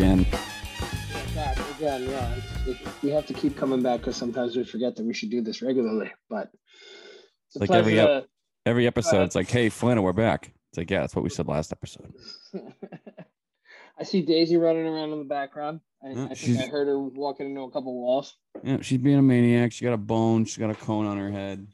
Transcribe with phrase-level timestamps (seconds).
[0.00, 0.26] again.
[1.34, 2.36] Back again, yeah.
[2.36, 5.30] It's- it- we have to keep coming back because sometimes we forget that we should
[5.30, 6.10] do this regularly.
[6.28, 6.50] But
[7.48, 8.26] it's Like every to-
[8.66, 10.52] Every episode, it's like, hey, Flynn, we're back.
[10.70, 12.12] It's like, yeah, that's what we said last episode.
[13.98, 15.80] I see Daisy running around in the background.
[16.02, 18.36] I, Yeah, I think she's- I heard her walking into a couple walls.
[18.62, 19.72] Yeah, she's being a maniac.
[19.72, 20.44] She got a bone.
[20.44, 21.66] She got a cone on her head.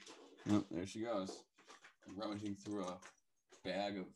[0.71, 1.43] There she goes,
[2.17, 2.99] rummaging through a
[3.65, 4.07] bag of.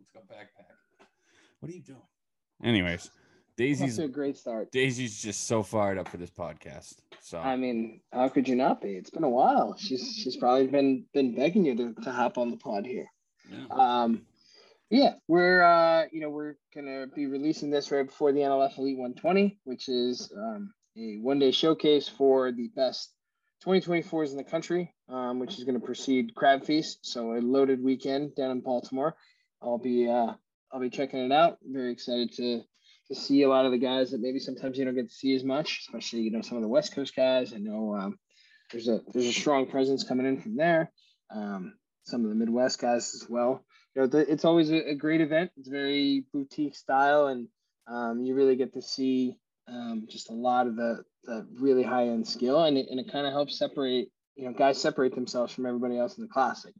[0.00, 1.06] It's got backpack.
[1.60, 2.02] What are you doing?
[2.62, 3.08] Anyways,
[3.56, 4.72] Daisy's to a great start.
[4.72, 6.96] Daisy's just so fired up for this podcast.
[7.20, 8.96] So I mean, how could you not be?
[8.96, 9.76] It's been a while.
[9.78, 13.06] She's she's probably been been begging you to, to hop on the pod here.
[13.50, 13.66] yeah.
[13.70, 14.22] Um,
[14.90, 18.98] yeah, we're uh, you know we're gonna be releasing this right before the NLF Elite
[18.98, 23.10] 120, which is um, a one-day showcase for the best
[23.64, 26.98] 2024s in the country, um, which is going to precede Crab Feast.
[27.02, 29.16] So a loaded weekend down in Baltimore.
[29.62, 30.34] I'll be uh,
[30.72, 31.58] I'll be checking it out.
[31.64, 32.62] Very excited to
[33.08, 35.34] to see a lot of the guys that maybe sometimes you don't get to see
[35.34, 37.52] as much, especially you know some of the West Coast guys.
[37.52, 38.18] I know um,
[38.72, 40.90] there's a there's a strong presence coming in from there.
[41.34, 44.94] Um, some of the Midwest guys as well you know, the, it's always a, a
[44.94, 45.50] great event.
[45.56, 47.48] It's very boutique style, and
[47.86, 49.36] um, you really get to see
[49.68, 53.10] um, just a lot of the, the really high end skill, and it, and it
[53.10, 56.74] kind of helps separate, you know, guys separate themselves from everybody else in the classic.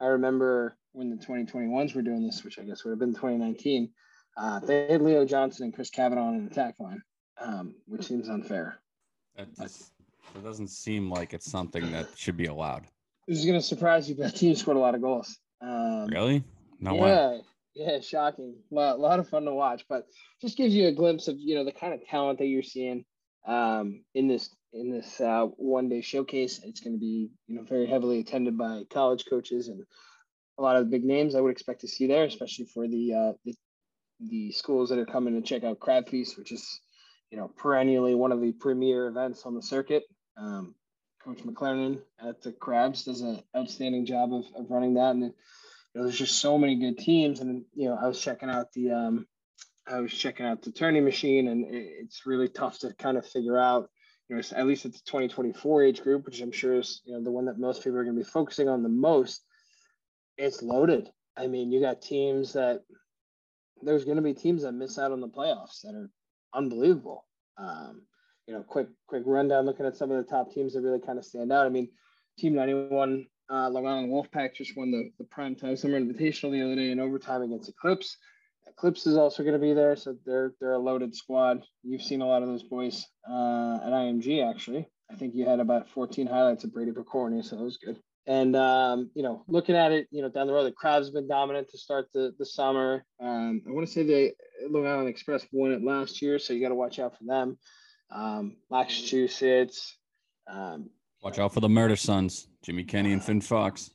[0.00, 3.90] I remember when the 2021s were doing this, which I guess would have been 2019.
[4.36, 7.02] Uh, they had Leo Johnson and Chris Kavanaugh on an attack line,
[7.40, 8.80] um, which seems unfair.
[9.36, 9.92] That just
[10.34, 12.86] it doesn't seem like it's something that should be allowed.
[13.26, 15.38] This is going to surprise you, but that team scored a lot of goals.
[15.60, 16.44] Um, Really?
[16.80, 17.10] No way.
[17.10, 17.38] yeah,
[17.74, 18.54] yeah, shocking.
[18.70, 20.06] A lot, lot of fun to watch, but
[20.40, 23.04] just gives you a glimpse of you know the kind of talent that you're seeing
[23.46, 26.60] um, in this in this uh, one day showcase.
[26.64, 29.84] It's going to be you know very heavily attended by college coaches and
[30.58, 33.14] a lot of the big names I would expect to see there, especially for the
[33.14, 33.54] uh, the,
[34.28, 36.80] the schools that are coming to check out Crab Feast, which is
[37.30, 40.04] you know perennially one of the premier events on the circuit.
[40.36, 40.74] Um,
[41.24, 45.32] Coach McLaren at the Crabs does an outstanding job of, of running that, and you
[45.94, 47.40] know, there's just so many good teams.
[47.40, 49.26] And you know, I was checking out the um,
[49.86, 53.26] I was checking out the turning machine, and it, it's really tough to kind of
[53.26, 53.90] figure out.
[54.28, 57.22] You know, at least it's the 2024 age group, which I'm sure is you know
[57.22, 59.44] the one that most people are going to be focusing on the most.
[60.38, 61.08] It's loaded.
[61.36, 62.82] I mean, you got teams that
[63.82, 66.10] there's going to be teams that miss out on the playoffs that are
[66.54, 67.24] unbelievable.
[67.58, 68.02] Um,
[68.46, 71.18] you know, quick quick rundown looking at some of the top teams that really kind
[71.18, 71.66] of stand out.
[71.66, 71.88] I mean,
[72.38, 76.76] Team 91, uh, Long Island Wolfpack just won the, the primetime summer invitational the other
[76.76, 78.16] day in overtime against Eclipse.
[78.66, 81.62] Eclipse is also going to be there, so they're they're a loaded squad.
[81.82, 84.88] You've seen a lot of those boys uh, at IMG actually.
[85.10, 87.98] I think you had about 14 highlights of Brady Picorni, so that was good.
[88.26, 91.26] And um, you know, looking at it, you know, down the road, the have been
[91.28, 93.04] dominant to start the the summer.
[93.20, 94.32] Um, I want to say the
[94.68, 97.58] Long Island Express won it last year, so you got to watch out for them
[98.10, 99.96] um, Massachusetts.
[100.46, 100.90] Um,
[101.22, 103.90] Watch out for the Murder Sons, Jimmy Kenny and Finn Fox.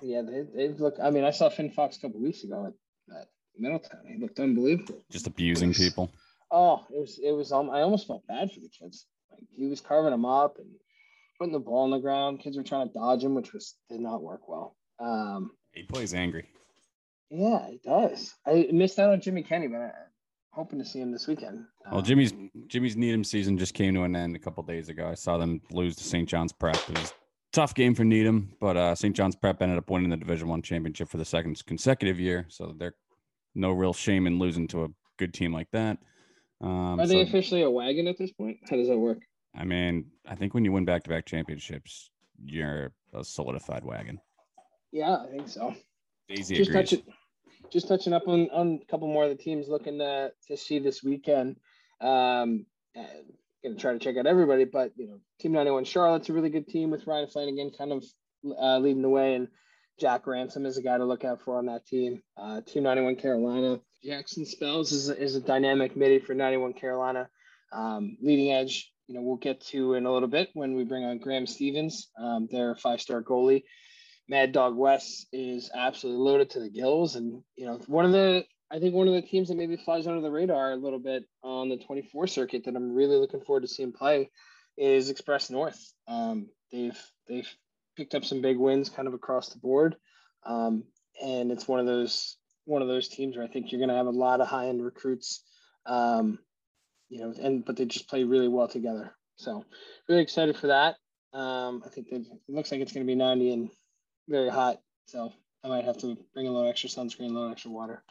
[0.00, 1.00] yeah, they, they've looked.
[1.00, 3.28] I mean, I saw Finn Fox a couple weeks ago at, at
[3.58, 4.00] Middletown.
[4.06, 5.04] He looked unbelievable.
[5.10, 6.10] Just abusing people.
[6.50, 7.52] Oh, it was it was.
[7.52, 9.06] Um, I almost felt bad for the kids.
[9.30, 10.68] Like he was carving them up and
[11.42, 12.38] putting the ball on the ground.
[12.38, 14.76] Kids were trying to dodge him, which was did not work well.
[15.00, 16.46] Um, He plays angry.
[17.30, 18.32] yeah, it does.
[18.46, 19.90] I missed out on Jimmy Kenny, but I'm
[20.52, 21.64] hoping to see him this weekend.
[21.86, 22.32] Well, Um, Jimmy's
[22.68, 25.08] Jimmy's Needham season just came to an end a couple days ago.
[25.08, 26.28] I saw them lose to St.
[26.28, 26.76] John's Prep.
[26.88, 27.14] It was a
[27.52, 29.16] tough game for Needham, but uh, St.
[29.16, 32.46] John's Prep ended up winning the Division One championship for the second consecutive year.
[32.50, 32.94] So they're
[33.56, 34.88] no real shame in losing to a
[35.18, 35.98] good team like that.
[36.60, 38.58] Um, Are so, they officially a wagon at this point?
[38.70, 39.18] How does that work?
[39.54, 42.10] I mean, I think when you win back-to-back championships,
[42.44, 44.20] you're a solidified wagon.
[44.90, 45.74] Yeah, I think so.
[46.28, 46.90] Daisy just agrees.
[46.90, 47.04] touching,
[47.70, 50.78] just touching up on, on a couple more of the teams looking to, to see
[50.78, 51.56] this weekend.
[52.00, 52.66] Um,
[52.96, 53.02] uh,
[53.62, 56.66] gonna try to check out everybody, but you know, Team 91 Charlotte's a really good
[56.66, 58.04] team with Ryan Flanagan kind of
[58.60, 59.48] uh, leading the way, and
[60.00, 62.22] Jack Ransom is a guy to look out for on that team.
[62.36, 67.28] Uh, team 91 Carolina, Jackson Spells is a, is a dynamic midi for 91 Carolina.
[67.72, 71.04] Um, leading edge, you know, we'll get to in a little bit when we bring
[71.04, 73.64] on Graham Stevens, um, their five star goalie.
[74.26, 78.42] Mad Dog West is absolutely loaded to the gills, and you know one of the
[78.70, 81.24] I think one of the teams that maybe flies under the radar a little bit
[81.42, 84.30] on the 24 circuit that I'm really looking forward to seeing play
[84.78, 85.92] is Express North.
[86.08, 86.98] Um, they've
[87.28, 87.48] they've
[87.98, 89.96] picked up some big wins kind of across the board,
[90.46, 90.84] um,
[91.22, 93.96] and it's one of those one of those teams where I think you're going to
[93.96, 95.44] have a lot of high end recruits,
[95.84, 96.38] um,
[97.12, 99.12] you know, and but they just play really well together.
[99.36, 99.66] So
[100.08, 100.96] really excited for that.
[101.34, 103.70] Um, I think it looks like it's going to be 90 and
[104.28, 104.80] very hot.
[105.06, 105.30] So
[105.62, 108.02] I might have to bring a little extra sunscreen, a little extra water.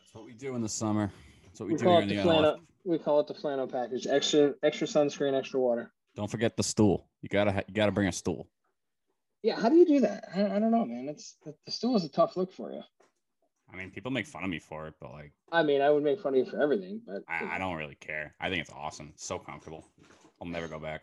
[0.00, 1.12] That's what we do in the summer.
[1.44, 2.60] That's what we, We do call here it in the the flannel.
[2.84, 4.08] We call it the flannel package.
[4.08, 5.92] Extra, extra sunscreen, extra water.
[6.16, 7.08] Don't forget the stool.
[7.22, 8.48] You gotta ha- you gotta bring a stool.
[9.42, 10.24] Yeah, how do you do that?
[10.34, 11.08] I, I don't know, man.
[11.08, 12.82] It's the, the stool is a tough look for you.
[13.72, 16.02] I mean, people make fun of me for it, but like, I mean, I would
[16.02, 18.34] make fun of you for everything, but I, I don't really care.
[18.40, 19.10] I think it's awesome.
[19.14, 19.84] It's so comfortable.
[20.40, 21.02] I'll never go back.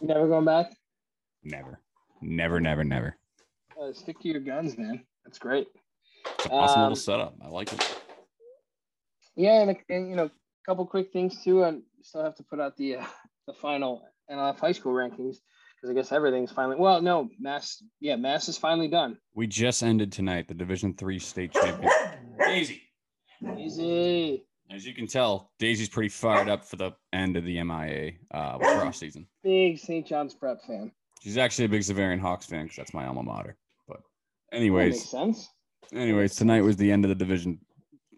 [0.00, 0.72] never going back.
[1.42, 1.80] Never,
[2.22, 3.16] never, never, never.
[3.80, 5.04] Uh, stick to your guns, man.
[5.24, 5.68] That's great.
[6.36, 7.34] It's an awesome Um, little setup.
[7.42, 8.02] I like it.
[9.36, 10.30] Yeah, and, and you know, a
[10.66, 11.62] couple quick things too.
[11.64, 13.04] And still have to put out the uh,
[13.46, 15.36] the final NLF high school rankings
[15.80, 16.76] because I guess everything's finally.
[16.78, 17.82] Well, no, Mass.
[18.00, 19.16] Yeah, Mass is finally done.
[19.34, 21.90] We just ended tonight the Division Three state champion.
[22.38, 22.82] Daisy.
[23.58, 24.44] Easy.
[24.70, 28.56] As you can tell, Daisy's pretty fired up for the end of the MIA uh,
[28.60, 29.26] lacrosse season.
[29.42, 30.06] Big St.
[30.06, 30.92] John's Prep fan.
[31.22, 33.56] She's actually a big Xaverian Hawks fan because that's my alma mater.
[33.88, 34.00] But,
[34.52, 35.48] That anyways, makes sense.
[35.92, 37.58] anyways, tonight was the end of the division.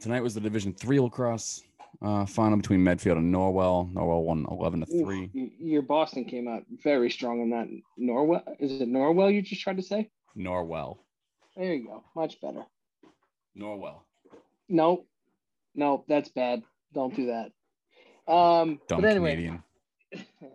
[0.00, 1.62] Tonight was the Division Three lacrosse
[2.02, 3.92] uh, final between Medfield and Norwell.
[3.92, 5.30] Norwell won eleven to three.
[5.58, 7.68] your Boston came out very strong in that.
[7.98, 9.32] Norwell is it Norwell?
[9.32, 10.10] You just tried to say?
[10.36, 10.98] Norwell.
[11.56, 12.04] There you go.
[12.16, 12.64] Much better.
[13.58, 14.00] Norwell.
[14.68, 15.04] No,
[15.74, 16.62] no, that's bad.
[16.94, 17.52] Don't do that.
[18.32, 19.62] Um, Dumb but anyway, Canadian.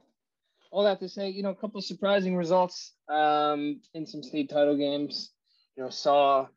[0.72, 4.50] all that to say, you know, a couple of surprising results um, in some state
[4.50, 5.32] title games.
[5.76, 6.48] You know, saw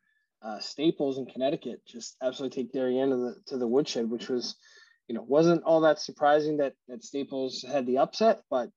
[0.41, 4.55] uh, Staples in Connecticut just absolutely take Darien to the to the woodshed, which was,
[5.11, 8.69] you know, wasn't all that surprising that that Staples had the upset, but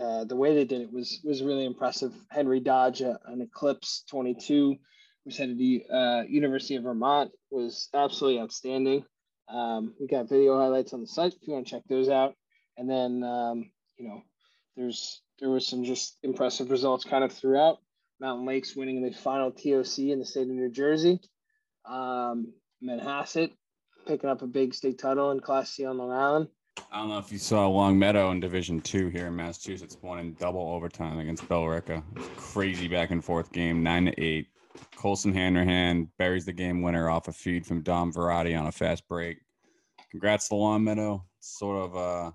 [0.00, 2.14] uh, the way they did it was was really impressive.
[2.30, 4.76] Henry Dodge, uh, an Eclipse 22,
[5.22, 9.04] who's headed to the uh, University of Vermont, was absolutely outstanding.
[9.48, 12.34] Um, we got video highlights on the site if you want to check those out.
[12.78, 14.22] And then, um, you know,
[14.78, 17.80] there's there was some just impressive results kind of throughout.
[18.18, 21.20] Mountain Lakes winning the final TOC in the state of New Jersey.
[21.84, 23.50] Um, Manhasset
[24.06, 26.48] picking up a big state title in Class C on Long Island.
[26.92, 30.34] I don't know if you saw Longmeadow in Division Two here in Massachusetts, won in
[30.34, 32.02] double overtime against Billerica.
[32.14, 34.48] It was a crazy back and forth game, nine to eight.
[34.94, 39.08] Colson Hanrahan buries the game winner off a feed from Dom Verratti on a fast
[39.08, 39.38] break.
[40.10, 41.24] Congrats to Longmeadow.
[41.38, 42.34] It's sort of a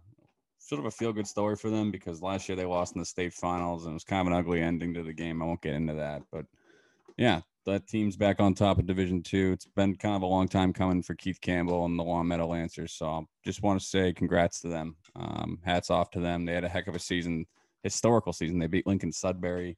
[0.58, 3.06] sort of a feel good story for them because last year they lost in the
[3.06, 5.42] state finals and it was kind of an ugly ending to the game.
[5.42, 6.46] I won't get into that, but
[7.18, 9.52] yeah, that team's back on top of Division Two.
[9.54, 12.94] It's been kind of a long time coming for Keith Campbell and the Longmeadow Lancers.
[12.94, 14.96] So I just want to say congrats to them.
[15.16, 16.46] Um, hats off to them.
[16.46, 17.46] They had a heck of a season,
[17.84, 18.60] historical season.
[18.60, 19.78] They beat Lincoln Sudbury.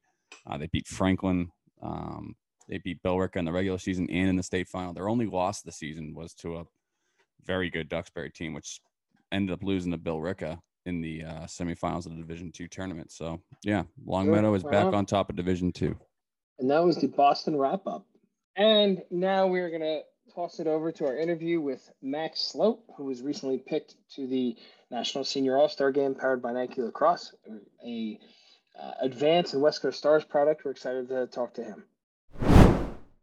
[0.50, 1.52] Uh, they beat Franklin.
[1.82, 2.36] Um,
[2.70, 4.94] they beat Billerica in the regular season and in the state final.
[4.94, 6.64] Their only loss of the season was to a
[7.44, 8.80] very good Duxbury team, which
[9.32, 13.12] ended up losing to Billerica in the uh, semifinals of the Division Two tournament.
[13.12, 15.98] So yeah, Longmeadow is back on top of Division Two.
[16.60, 18.06] And that was the Boston wrap up.
[18.56, 20.02] And now we're going to
[20.34, 24.56] toss it over to our interview with Max Sloat, who was recently picked to the
[24.92, 27.34] National Senior All Star Game powered by Nike Lacrosse,
[27.86, 28.20] a
[28.80, 30.64] uh, advanced and West Coast Stars product.
[30.66, 31.84] We're excited to talk to him.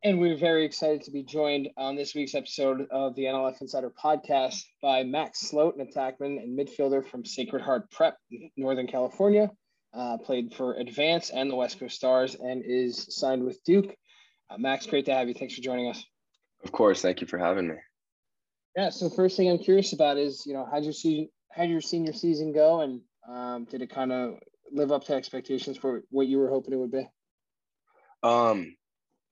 [0.02, 3.92] And we're very excited to be joined on this week's episode of the NLF Insider
[4.02, 8.16] podcast by Max Sloat, an attackman and midfielder from Sacred Heart Prep,
[8.56, 9.50] Northern California
[9.92, 13.94] uh, played for Advance and the West Coast Stars, and is signed with Duke.
[14.48, 15.34] Uh, Max, great to have you.
[15.34, 16.04] Thanks for joining us.
[16.64, 17.74] Of course, thank you for having me.
[18.76, 18.90] Yeah.
[18.90, 22.12] So first thing I'm curious about is, you know, how'd your season, how'd your senior
[22.12, 24.34] season go, and um, did it kind of
[24.72, 27.08] live up to expectations for what you were hoping it would be?
[28.22, 28.76] Um,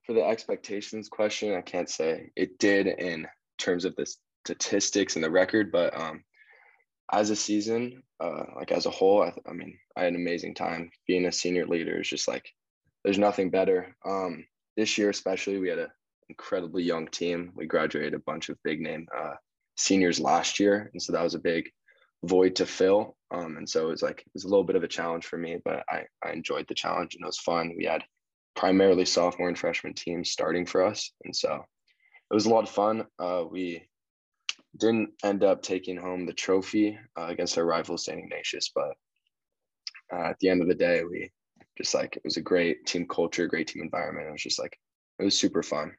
[0.04, 3.26] for the expectations question, I can't say it did in
[3.58, 4.06] terms of the
[4.44, 6.24] statistics and the record, but um,
[7.10, 10.54] as a season, uh, like as a whole, I, I mean, I had an amazing
[10.54, 10.90] time.
[11.06, 12.52] Being a senior leader is just like
[13.04, 13.96] there's nothing better.
[14.04, 14.44] Um,
[14.76, 15.88] this year, especially, we had an
[16.28, 17.52] incredibly young team.
[17.54, 19.34] We graduated a bunch of big name uh,
[19.76, 21.70] seniors last year, and so that was a big
[22.24, 23.16] void to fill.
[23.30, 25.38] Um, and so it was like it was a little bit of a challenge for
[25.38, 27.74] me, but I I enjoyed the challenge and it was fun.
[27.76, 28.04] We had
[28.54, 31.64] primarily sophomore and freshman teams starting for us, and so
[32.30, 33.06] it was a lot of fun.
[33.18, 33.87] Uh, we
[34.76, 38.18] didn't end up taking home the trophy uh, against our rival St.
[38.18, 38.94] Ignatius, but
[40.12, 41.30] uh, at the end of the day, we
[41.76, 44.28] just like it was a great team culture, great team environment.
[44.28, 44.78] It was just like
[45.18, 45.92] it was super fun.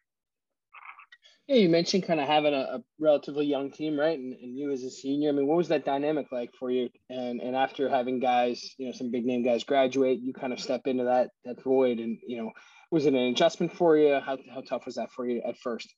[1.48, 4.20] Yeah, you mentioned kind of having a, a relatively young team, right?
[4.20, 6.90] And, and you as a senior, I mean, what was that dynamic like for you?
[7.10, 10.60] And and after having guys, you know, some big name guys graduate, you kind of
[10.60, 12.52] step into that that void, and you know,
[12.92, 14.20] was it an adjustment for you?
[14.20, 15.94] How how tough was that for you at first?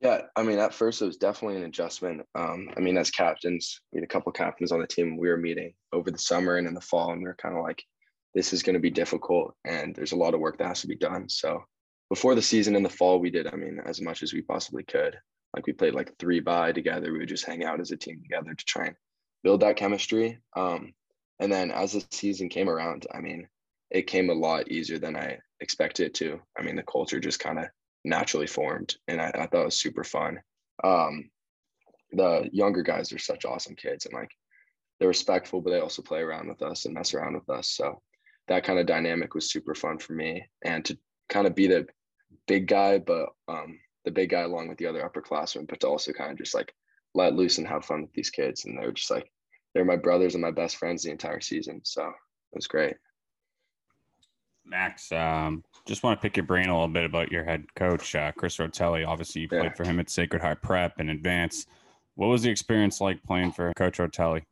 [0.00, 2.22] Yeah, I mean, at first it was definitely an adjustment.
[2.34, 5.16] Um, I mean, as captains, we had a couple captains on the team.
[5.16, 7.64] We were meeting over the summer and in the fall, and we were kind of
[7.64, 7.82] like,
[8.34, 10.86] this is going to be difficult, and there's a lot of work that has to
[10.86, 11.28] be done.
[11.28, 11.64] So
[12.10, 14.84] before the season in the fall, we did, I mean, as much as we possibly
[14.84, 15.18] could.
[15.54, 17.12] Like we played like three by together.
[17.12, 18.96] We would just hang out as a team together to try and
[19.42, 20.38] build that chemistry.
[20.56, 20.92] Um,
[21.40, 23.48] and then as the season came around, I mean,
[23.90, 26.40] it came a lot easier than I expected it to.
[26.56, 27.66] I mean, the culture just kind of
[28.04, 30.40] naturally formed, and I, I, thought it was super fun.
[30.82, 31.30] Um,
[32.12, 34.30] the younger guys are such awesome kids, and like
[34.98, 37.70] they're respectful, but they also play around with us and mess around with us.
[37.70, 38.00] So
[38.48, 41.86] that kind of dynamic was super fun for me, and to kind of be the
[42.46, 46.12] big guy, but um, the big guy along with the other upperclassmen, but to also
[46.12, 46.72] kind of just like
[47.14, 48.64] let loose and have fun with these kids.
[48.64, 49.30] And they were just like,
[49.74, 51.80] they're my brothers and my best friends the entire season.
[51.84, 52.96] So it was great.
[54.68, 58.14] Max, um, just want to pick your brain a little bit about your head coach,
[58.14, 59.06] uh, Chris Rotelli.
[59.06, 61.66] Obviously, you played for him at Sacred Heart Prep and Advance.
[62.14, 64.42] What was the experience like playing for Coach Rotelli?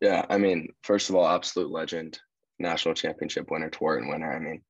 [0.00, 2.18] Yeah, I mean, first of all, absolute legend,
[2.58, 4.32] national championship winner, Tewaaraton winner.
[4.32, 4.62] I mean,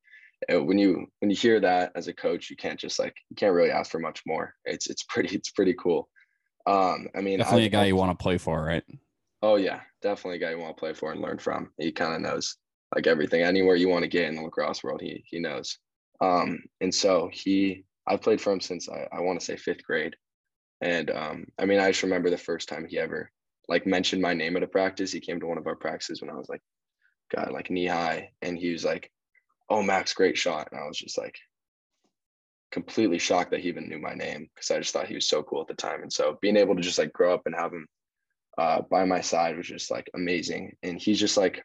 [0.51, 3.35] uh, when you when you hear that as a coach, you can't just like you
[3.35, 4.55] can't really ask for much more.
[4.65, 6.09] It's it's pretty it's pretty cool.
[6.65, 8.83] Um, I mean, definitely a guy you want to play for, right?
[9.41, 11.71] Oh yeah, definitely a guy you want to play for and learn from.
[11.77, 12.57] He kind of knows
[12.95, 13.41] like everything.
[13.41, 15.77] Anywhere you want to get in the lacrosse world, he he knows.
[16.21, 19.83] Um, and so he, I've played for him since I, I want to say fifth
[19.83, 20.15] grade.
[20.81, 23.31] And um, I mean, I just remember the first time he ever
[23.67, 25.11] like mentioned my name at a practice.
[25.11, 26.61] He came to one of our practices when I was like,
[27.33, 29.11] God, like knee high, and he was like,
[29.69, 31.35] "Oh, Max, great shot," and I was just like,
[32.71, 35.43] completely shocked that he even knew my name because I just thought he was so
[35.43, 36.01] cool at the time.
[36.01, 37.87] And so being able to just like grow up and have him
[38.57, 40.75] uh, by my side was just like amazing.
[40.83, 41.63] And he's just like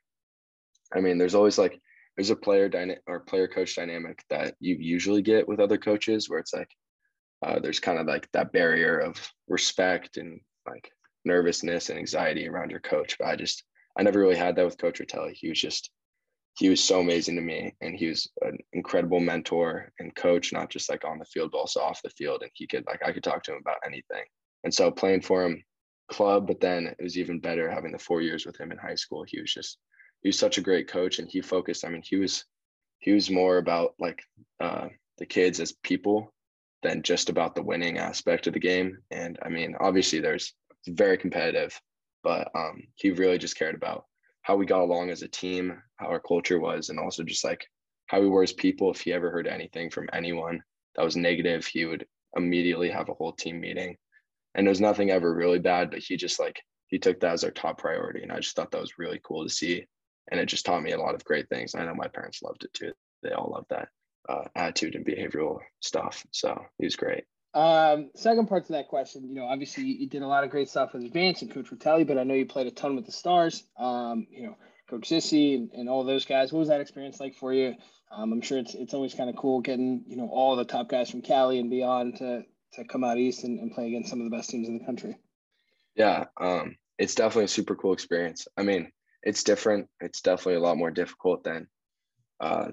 [0.94, 1.80] I mean, there's always like
[2.16, 6.28] there's a player dyna- or player coach dynamic that you usually get with other coaches
[6.28, 6.70] where it's like
[7.42, 9.16] uh, there's kind of like that barrier of
[9.48, 10.90] respect and like
[11.24, 13.16] nervousness and anxiety around your coach.
[13.18, 13.64] But I just
[13.98, 15.32] I never really had that with Coach Rotelli.
[15.34, 15.90] He was just
[16.56, 20.70] he was so amazing to me and he was an incredible mentor and coach, not
[20.70, 22.42] just like on the field, but also off the field.
[22.42, 24.24] And he could like I could talk to him about anything.
[24.62, 25.62] And so playing for him
[26.10, 28.94] club, but then it was even better having the four years with him in high
[28.94, 29.24] school.
[29.26, 29.78] He was just
[30.24, 32.44] he was such a great coach and he focused i mean he was
[32.98, 34.22] he was more about like
[34.60, 34.88] uh,
[35.18, 36.32] the kids as people
[36.82, 38.98] than just about the winning aspect of the game.
[39.10, 40.54] And i mean obviously there's
[40.88, 41.78] very competitive
[42.24, 44.06] but um, he really just cared about
[44.42, 47.66] how we got along as a team how our culture was and also just like
[48.06, 48.90] how we were as people.
[48.90, 50.62] If he ever heard anything from anyone
[50.96, 53.96] that was negative he would immediately have a whole team meeting.
[54.54, 57.50] And there's nothing ever really bad but he just like he took that as our
[57.50, 58.22] top priority.
[58.22, 59.84] And i just thought that was really cool to see
[60.30, 61.74] and it just taught me a lot of great things.
[61.74, 62.92] I know my parents loved it too.
[63.22, 63.88] They all loved that
[64.28, 66.24] uh, attitude and behavioral stuff.
[66.30, 67.24] So he was great.
[67.54, 70.68] Um, second part to that question, you know, obviously you did a lot of great
[70.68, 73.12] stuff with Advance and Coach Rotelli, but I know you played a ton with the
[73.12, 73.62] Stars.
[73.78, 74.56] Um, you know,
[74.90, 76.52] Coach Sissy and, and all those guys.
[76.52, 77.74] What was that experience like for you?
[78.10, 80.88] Um, I'm sure it's it's always kind of cool getting you know all the top
[80.88, 82.42] guys from Cali and beyond to
[82.74, 84.84] to come out east and, and play against some of the best teams in the
[84.84, 85.16] country.
[85.94, 88.46] Yeah, um, it's definitely a super cool experience.
[88.56, 88.90] I mean,
[89.24, 89.88] it's different.
[90.00, 91.66] It's definitely a lot more difficult than
[92.40, 92.68] uh,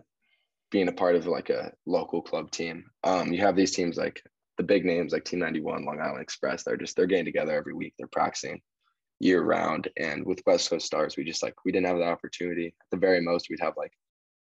[0.70, 2.86] being a part of like a local club team.
[3.04, 4.22] Um, you have these teams like
[4.58, 6.64] the big names like Team 91, Long Island Express.
[6.64, 7.94] They're just they're getting together every week.
[7.98, 8.62] They're practicing
[9.20, 9.88] year round.
[9.98, 12.68] And with West Coast Stars, we just like we didn't have the opportunity.
[12.68, 13.94] At the very most, we'd have like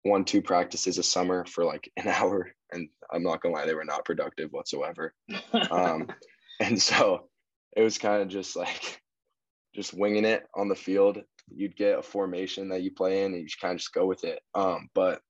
[0.05, 3.75] one two practices a summer for like an hour, and I'm not gonna lie, they
[3.75, 5.15] were not productive whatsoever.
[5.71, 6.09] um,
[6.61, 7.29] and so
[7.77, 9.03] it was kind of just like
[9.75, 11.19] just winging it on the field
[11.55, 14.07] you'd get a formation that you play in and you just kind of just go
[14.07, 14.41] with it.
[14.55, 15.21] Um, but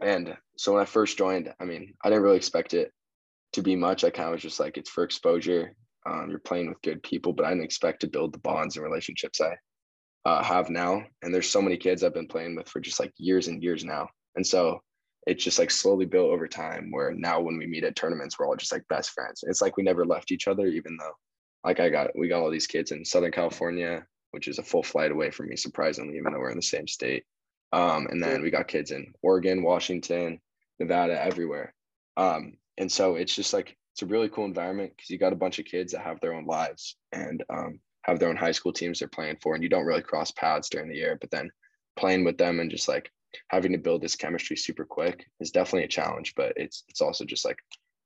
[0.00, 2.92] and so when I first joined, I mean, I didn't really expect it
[3.54, 4.04] to be much.
[4.04, 5.74] I kind of was just like, it's for exposure.
[6.06, 8.84] Um, you're playing with good people, but I didn't expect to build the bonds and
[8.84, 9.56] relationships I
[10.24, 11.02] uh, have now.
[11.22, 13.84] And there's so many kids I've been playing with for just like years and years
[13.84, 14.08] now.
[14.36, 14.80] And so
[15.26, 18.46] it's just like slowly built over time where now when we meet at tournaments, we're
[18.46, 19.44] all just like best friends.
[19.46, 21.12] It's like we never left each other, even though
[21.64, 24.82] like I got, we got all these kids in Southern California, which is a full
[24.82, 27.24] flight away from me, surprisingly, even though we're in the same state.
[27.72, 30.40] Um, and then we got kids in Oregon, Washington,
[30.78, 31.74] Nevada, everywhere.
[32.16, 35.36] Um, and so it's just like it's a really cool environment because you got a
[35.36, 38.72] bunch of kids that have their own lives and um, have their own high school
[38.72, 41.16] teams they're playing for, and you don't really cross paths during the year.
[41.20, 41.50] But then
[41.96, 43.10] playing with them and just like
[43.48, 47.24] having to build this chemistry super quick is definitely a challenge, but it's it's also
[47.24, 47.58] just like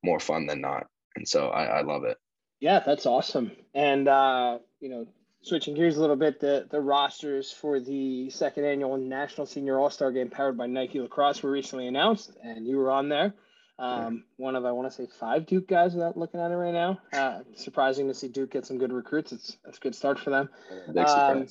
[0.03, 0.87] more fun than not.
[1.17, 2.19] And so I, I love it.
[2.61, 3.53] Yeah, that's awesome.
[3.75, 5.07] And uh, you know,
[5.45, 9.91] switching gears a little bit, the, the rosters for the second annual National Senior All
[9.91, 13.35] Star Game powered by Nike Lacrosse were recently announced, and you were on there.
[13.79, 16.73] Um, one of I want to say five Duke guys without looking at it right
[16.73, 17.01] now.
[17.13, 19.33] Uh, surprising to see Duke get some good recruits.
[19.33, 20.49] It's that's a good start for them.
[20.93, 21.07] Big.
[21.07, 21.49] Um,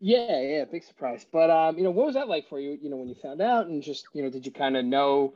[0.00, 1.26] yeah, yeah, big surprise.
[1.30, 2.78] But um, you know, what was that like for you?
[2.80, 5.34] You know, when you found out, and just you know, did you kind of know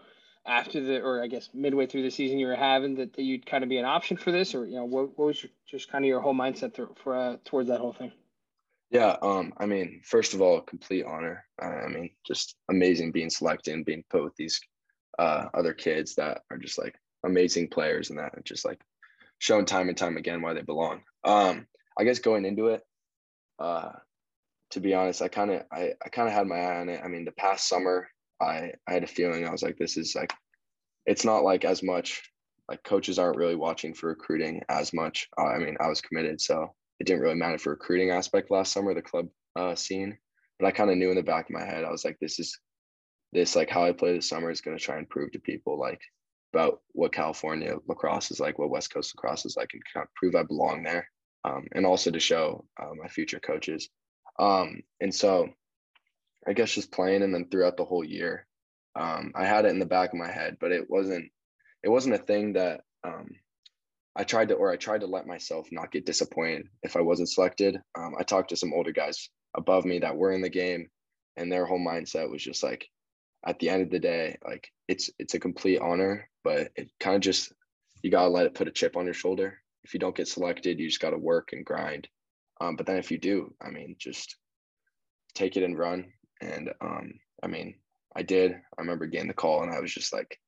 [0.48, 3.46] after the, or I guess midway through the season you were having that, that you'd
[3.46, 5.90] kind of be an option for this, or you know, what, what was your, just
[5.90, 8.12] kind of your whole mindset th- for uh, towards that whole thing?
[8.90, 11.44] Yeah, um, I mean, first of all, complete honor.
[11.60, 14.60] I mean, just amazing being selected and being put with these
[15.18, 18.80] uh, other kids that are just like amazing players and that are just like
[19.38, 21.02] shown time and time again why they belong.
[21.24, 21.66] Um,
[21.98, 22.82] I guess going into it,
[23.58, 23.90] uh,
[24.70, 27.00] to be honest, I kind of I, I kind of had my eye on it.
[27.04, 28.08] I mean, the past summer,
[28.40, 30.32] I I had a feeling I was like, this is like,
[31.06, 32.22] it's not like as much
[32.68, 35.28] like coaches aren't really watching for recruiting as much.
[35.38, 38.72] Uh, I mean, I was committed, so it didn't really matter for recruiting aspect last
[38.72, 40.18] summer, the club uh, scene.
[40.58, 42.38] But I kind of knew in the back of my head, I was like, this
[42.38, 42.58] is
[43.32, 45.78] this like how I play this summer is going to try and prove to people
[45.78, 46.00] like
[46.52, 50.14] about what California lacrosse is like, what West Coast lacrosse is like, and kind of
[50.14, 51.08] prove I belong there,
[51.44, 53.88] um, and also to show uh, my future coaches.
[54.38, 55.48] Um, and so,
[56.48, 58.46] I guess just playing and then throughout the whole year,
[58.98, 61.30] um, I had it in the back of my head, but it wasn't
[61.82, 63.28] it wasn't a thing that um,
[64.16, 67.28] I tried to, or I tried to let myself not get disappointed if I wasn't
[67.28, 67.76] selected.
[67.96, 70.88] Um, I talked to some older guys above me that were in the game,
[71.36, 72.88] and their whole mindset was just like,
[73.46, 77.14] at the end of the day, like it's it's a complete honor, but it kind
[77.14, 77.52] of just
[78.02, 79.58] you gotta let it put a chip on your shoulder.
[79.84, 82.08] If you don't get selected, you just gotta work and grind.
[82.60, 84.36] Um, but then if you do, I mean, just
[85.34, 86.12] take it and run.
[86.40, 87.74] And um, I mean,
[88.14, 88.52] I did.
[88.52, 90.38] I remember getting the call, and I was just like,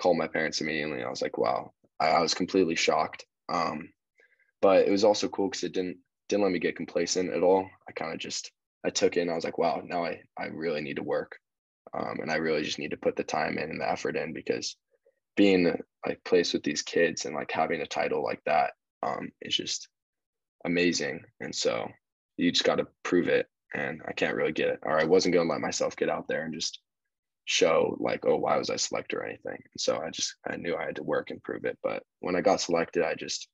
[0.00, 1.02] called my parents immediately.
[1.02, 3.26] I was like, wow, I, I was completely shocked.
[3.52, 3.90] Um,
[4.62, 7.68] but it was also cool because it didn't didn't let me get complacent at all.
[7.88, 8.50] I kind of just
[8.84, 11.38] I took it and I was like, wow, now I I really need to work,
[11.94, 14.32] um, and I really just need to put the time in and the effort in
[14.32, 14.76] because
[15.36, 15.74] being
[16.06, 19.88] like placed with these kids and like having a title like that um, is just
[20.64, 21.20] amazing.
[21.40, 21.88] And so
[22.36, 23.46] you just got to prove it.
[23.74, 26.26] And I can't really get it, or I wasn't going to let myself get out
[26.28, 26.80] there and just
[27.44, 29.56] show like, oh, why was I selected or anything.
[29.56, 31.78] And so I just I knew I had to work and prove it.
[31.82, 33.48] But when I got selected, I just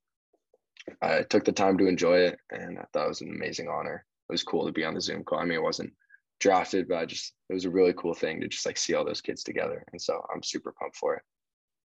[1.03, 4.05] I took the time to enjoy it, and I thought it was an amazing honor.
[4.29, 5.39] It was cool to be on the Zoom call.
[5.39, 5.93] I mean, it wasn't
[6.41, 9.05] drafted, but I just it was a really cool thing to just like see all
[9.05, 11.23] those kids together, and so I'm super pumped for it.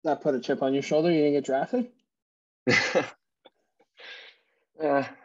[0.04, 1.12] That put a chip on your shoulder.
[1.12, 1.88] You didn't get drafted.
[4.82, 5.08] yeah.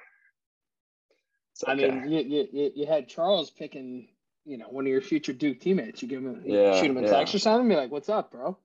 [1.63, 1.73] Okay.
[1.73, 4.09] I mean, you, you you had Charles picking
[4.45, 6.03] you know, one of your future Duke teammates.
[6.03, 7.11] You give him, yeah, shoot him a yeah.
[7.11, 8.59] text or something, be like, "What's up, bro?"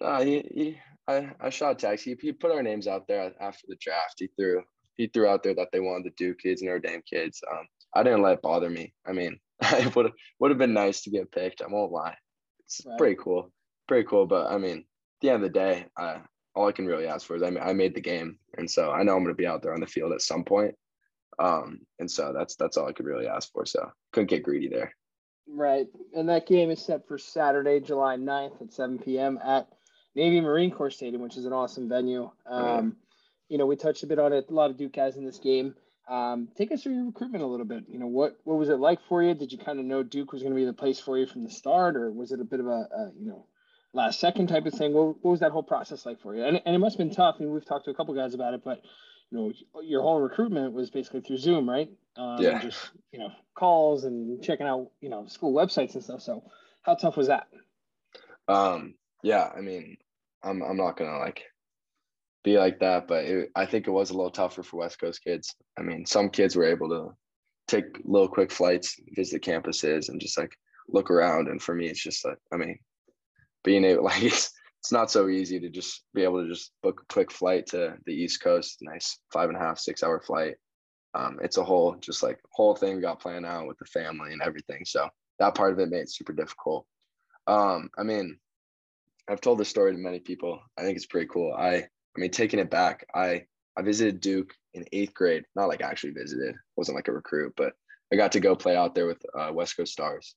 [0.00, 2.04] Uh, he, he, I, I shot a text.
[2.04, 4.14] He, he put our names out there after the draft.
[4.18, 4.62] He threw,
[4.96, 7.42] he threw out there that they wanted the Duke kids and Notre Dame kids.
[7.50, 8.94] Um, I didn't let it bother me.
[9.06, 11.62] I mean, it would would have been nice to get picked.
[11.62, 12.16] I won't lie.
[12.64, 12.98] It's right.
[12.98, 13.52] pretty cool,
[13.86, 14.26] pretty cool.
[14.26, 14.84] But I mean, at
[15.20, 16.20] the end of the day, I,
[16.54, 19.02] all I can really ask for is I, I made the game, and so I
[19.02, 20.74] know I'm going to be out there on the field at some point.
[21.38, 23.66] Um, and so that's that's all I could really ask for.
[23.66, 24.94] So couldn't get greedy there.
[25.48, 25.86] Right.
[26.14, 29.38] And that game is set for Saturday, July 9th at 7 p.m.
[29.44, 29.68] at
[30.14, 32.30] Navy Marine Corps Stadium, which is an awesome venue.
[32.46, 32.96] Um,
[33.48, 34.46] you know, we touched a bit on it.
[34.48, 35.74] A lot of Duke guys in this game.
[36.08, 37.84] Um, take us through your recruitment a little bit.
[37.88, 39.34] You know, what what was it like for you?
[39.34, 41.44] Did you kind of know Duke was going to be the place for you from
[41.44, 43.46] the start, or was it a bit of a, a you know
[43.92, 44.92] last second type of thing?
[44.92, 46.44] What, what was that whole process like for you?
[46.44, 47.36] And, and it must have been tough.
[47.38, 48.80] I mean, we've talked to a couple guys about it, but
[49.32, 51.90] you know, your whole recruitment was basically through Zoom, right?
[52.16, 52.60] Um, yeah.
[52.60, 56.20] Just you know, calls and checking out you know school websites and stuff.
[56.20, 56.44] So,
[56.82, 57.46] how tough was that?
[58.46, 58.94] Um.
[59.22, 59.50] Yeah.
[59.56, 59.96] I mean,
[60.42, 61.44] I'm I'm not gonna like
[62.44, 65.24] be like that, but it, I think it was a little tougher for West Coast
[65.24, 65.54] kids.
[65.78, 67.16] I mean, some kids were able to
[67.68, 70.54] take little quick flights, visit campuses, and just like
[70.88, 71.48] look around.
[71.48, 72.78] And for me, it's just like, I mean,
[73.64, 77.02] being able like it's it's not so easy to just be able to just book
[77.02, 80.56] a quick flight to the East Coast, nice five and a half, six hour flight.
[81.14, 84.42] Um, it's a whole just like whole thing got planned out with the family and
[84.42, 84.84] everything.
[84.84, 86.84] So that part of it made it super difficult.
[87.46, 88.38] Um, I mean,
[89.30, 90.60] I've told this story to many people.
[90.76, 91.54] I think it's pretty cool.
[91.56, 93.44] I I mean, taking it back, I
[93.76, 95.44] I visited Duke in eighth grade.
[95.54, 97.74] Not like actually visited, wasn't like a recruit, but
[98.12, 100.34] I got to go play out there with uh, West Coast Stars.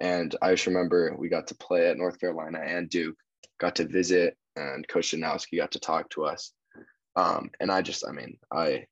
[0.00, 3.16] And I just remember we got to play at North Carolina and Duke
[3.58, 6.52] got to visit and Coach Danowski got to talk to us.
[7.16, 8.86] Um, and I just, I mean, I,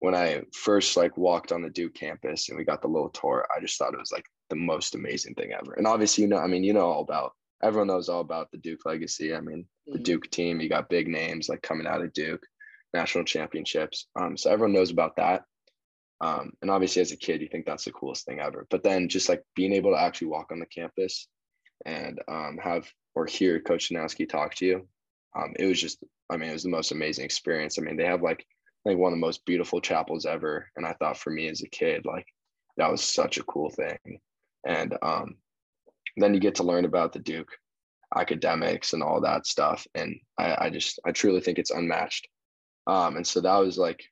[0.00, 3.46] when I first like walked on the Duke campus and we got the little tour,
[3.56, 5.74] I just thought it was like the most amazing thing ever.
[5.74, 8.58] And obviously, you know, I mean, you know all about, everyone knows all about the
[8.58, 9.34] Duke legacy.
[9.34, 10.02] I mean, the mm-hmm.
[10.02, 12.44] Duke team, you got big names like coming out of Duke,
[12.92, 14.08] national championships.
[14.16, 15.44] Um, so everyone knows about that.
[16.20, 18.66] Um, and obviously, as a kid, you think that's the coolest thing ever.
[18.70, 21.28] But then just like being able to actually walk on the campus
[21.84, 24.88] and um, have or hear Coach Danowski talk to you,
[25.36, 27.78] um, it was just, I mean, it was the most amazing experience.
[27.78, 28.44] I mean, they have like,
[28.84, 30.68] like one of the most beautiful chapels ever.
[30.76, 32.26] And I thought for me as a kid, like
[32.76, 34.20] that was such a cool thing.
[34.66, 35.36] And um,
[36.16, 37.50] then you get to learn about the Duke
[38.16, 39.86] academics and all that stuff.
[39.94, 42.28] And I, I just I truly think it's unmatched.
[42.86, 44.04] Um, and so that was like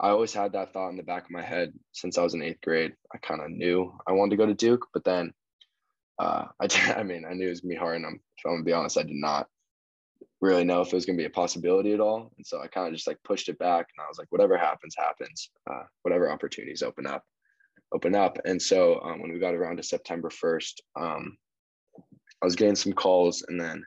[0.00, 2.42] I always had that thought in the back of my head since I was in
[2.42, 2.92] eighth grade.
[3.14, 5.32] I kind of knew I wanted to go to Duke, but then
[6.20, 8.52] uh, I, I mean, I knew it was gonna be hard, and I'm, if I'm
[8.52, 9.48] gonna be honest, I did not
[10.40, 12.86] really know if it was gonna be a possibility at all, and so I kind
[12.86, 15.50] of just like pushed it back, and I was like, whatever happens, happens.
[15.68, 17.24] Uh, whatever opportunities open up,
[17.92, 18.38] open up.
[18.44, 21.36] And so um, when we got around to September 1st, um,
[22.42, 23.82] I was getting some calls, and then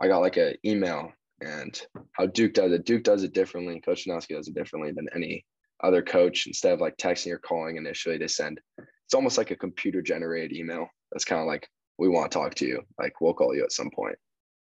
[0.00, 1.12] I got like an email
[1.42, 1.80] and
[2.12, 2.86] how Duke does it.
[2.86, 3.80] Duke does it differently.
[3.80, 5.44] Coach Danowski does it differently than any
[5.82, 6.46] other coach.
[6.46, 10.56] Instead of like texting or calling initially, they send it's almost like a computer generated
[10.56, 10.88] email.
[11.12, 12.82] That's kind of like we want to talk to you.
[12.98, 14.16] Like we'll call you at some point.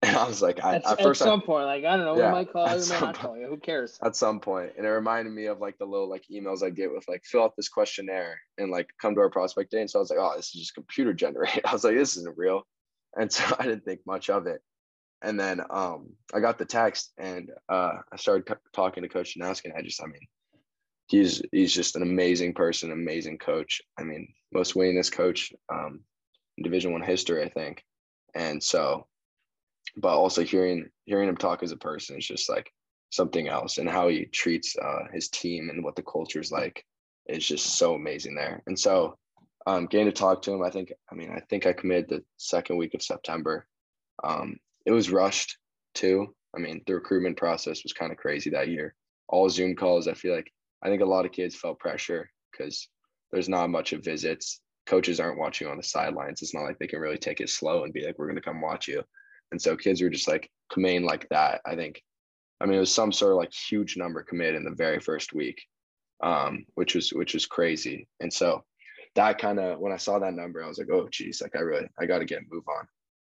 [0.04, 2.18] And I was like, I, at, at first, some I, point, like I don't know,
[2.18, 3.46] yeah, we might call you, we might not call you.
[3.46, 4.00] Who cares?
[4.04, 6.92] At some point, and it reminded me of like the little like emails I get
[6.92, 9.80] with like fill out this questionnaire and like come to our prospect day.
[9.80, 11.62] And so I was like, oh, this is just computer generated.
[11.66, 12.64] I was like, this isn't real,
[13.16, 14.62] and so I didn't think much of it.
[15.22, 19.66] And then um, I got the text and uh, I started talking to Coach Danowski.
[19.66, 20.28] And I just, I mean,
[21.08, 23.82] he's he's just an amazing person, amazing coach.
[24.00, 26.02] I mean, most winningest coach um,
[26.62, 27.84] Division One history, I think.
[28.36, 29.08] And so,
[29.98, 32.72] but also hearing hearing him talk as a person is just like
[33.10, 36.86] something else, and how he treats uh, his team and what the culture is like
[37.28, 38.64] is just so amazing there.
[38.68, 39.18] And so,
[39.68, 42.24] um, getting to talk to him, I think, I mean, I think I committed the
[42.38, 43.68] second week of September.
[44.24, 45.58] Um, it was rushed
[45.94, 46.34] too.
[46.56, 48.96] I mean, the recruitment process was kind of crazy that year.
[49.28, 50.08] All Zoom calls.
[50.08, 52.88] I feel like I think a lot of kids felt pressure because
[53.32, 54.60] there's not much of visits.
[54.86, 56.42] Coaches aren't watching on the sidelines.
[56.42, 58.42] It's not like they can really take it slow and be like, "We're going to
[58.42, 59.04] come watch you."
[59.52, 61.62] And so kids were just like committing like that.
[61.66, 62.02] I think,
[62.60, 65.34] I mean, it was some sort of like huge number commit in the very first
[65.34, 65.62] week,
[66.24, 68.08] um, which was which was crazy.
[68.20, 68.64] And so
[69.16, 71.60] that kind of when I saw that number, I was like, "Oh, geez, like I
[71.60, 72.88] really I got to get move on."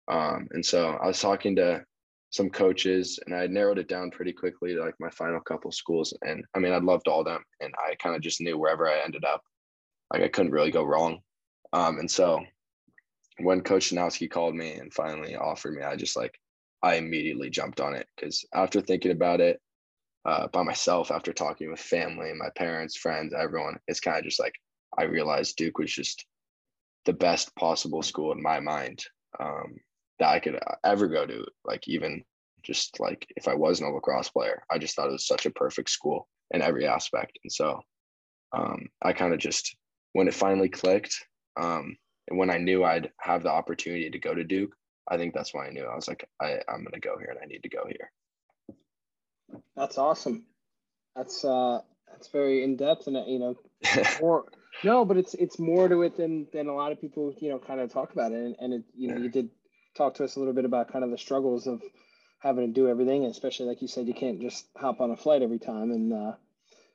[0.07, 1.83] Um, and so I was talking to
[2.31, 6.13] some coaches and I narrowed it down pretty quickly to like my final couple schools.
[6.21, 9.01] And I mean, I loved all them and I kind of just knew wherever I
[9.03, 9.41] ended up,
[10.11, 11.19] like I couldn't really go wrong.
[11.73, 12.43] Um, and so
[13.39, 16.37] when Coach Danowski called me and finally offered me, I just like,
[16.83, 19.61] I immediately jumped on it because after thinking about it
[20.25, 24.39] uh, by myself, after talking with family, my parents, friends, everyone, it's kind of just
[24.39, 24.55] like
[24.97, 26.25] I realized Duke was just
[27.05, 29.03] the best possible school in my mind.
[29.39, 29.77] Um,
[30.21, 31.43] that I could uh, ever go to.
[31.65, 32.23] Like even
[32.63, 35.51] just like if I wasn't a lacrosse player, I just thought it was such a
[35.51, 37.37] perfect school in every aspect.
[37.43, 37.81] And so
[38.53, 39.75] um, I kind of just
[40.13, 41.25] when it finally clicked,
[41.59, 44.75] um, and when I knew I'd have the opportunity to go to Duke,
[45.07, 47.39] I think that's why I knew I was like, I, I'm gonna go here and
[47.41, 48.11] I need to go here.
[49.75, 50.45] That's awesome.
[51.15, 53.55] That's uh that's very in depth and you know
[54.21, 54.45] more
[54.83, 57.59] no, but it's it's more to it than than a lot of people you know
[57.59, 59.49] kind of talk about it and, and it you know you did
[59.95, 61.81] talk to us a little bit about kind of the struggles of
[62.41, 65.17] having to do everything, and especially like you said, you can't just hop on a
[65.17, 65.91] flight every time.
[65.91, 66.31] And uh,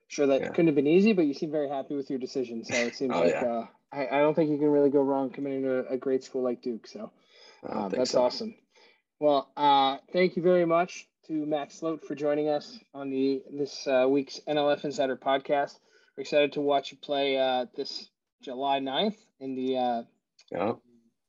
[0.09, 0.49] sure that yeah.
[0.49, 2.65] couldn't have been easy, but you seem very happy with your decision.
[2.65, 3.47] So it seems oh, like yeah.
[3.47, 3.67] uh,
[3.97, 6.61] I, I, don't think you can really go wrong coming into a, great school like
[6.61, 6.87] Duke.
[6.87, 7.11] So
[7.67, 8.23] uh, that's so.
[8.23, 8.55] awesome.
[9.19, 13.87] Well, uh, thank you very much to Max Sloat for joining us on the this
[13.87, 15.79] uh, week's NLF Insider podcast.
[16.17, 18.09] We're excited to watch you play uh, this
[18.43, 20.05] July 9th in the
[20.51, 20.79] yep.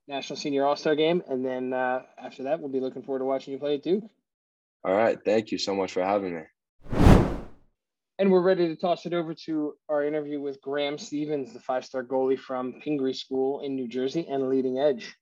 [0.07, 3.25] National Senior All Star game, and then uh, after that, we'll be looking forward to
[3.25, 4.03] watching you play at Duke.
[4.83, 6.41] All right, thank you so much for having me.
[8.19, 12.03] And we're ready to toss it over to our interview with Graham Stevens, the five-star
[12.03, 15.15] goalie from Pingree School in New Jersey and Leading Edge.